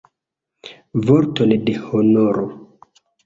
[1.09, 2.47] Vorton de honoro!